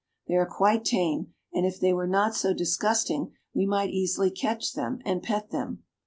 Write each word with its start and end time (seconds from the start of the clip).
They 0.27 0.33
are 0.33 0.47
quite 0.47 0.83
tame, 0.83 1.35
and 1.53 1.63
if 1.63 1.79
they 1.79 1.93
were 1.93 2.07
not 2.07 2.33
so 2.33 2.55
disgusting 2.55 3.33
we 3.53 3.67
might 3.67 3.91
easily 3.91 4.31
catch 4.31 4.73
them 4.73 4.97
and 5.05 5.21
pet 5.21 5.51
them. 5.51 5.83